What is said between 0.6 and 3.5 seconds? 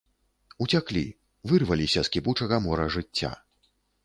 Уцяклі, вырваліся з кіпучага мора жыцця.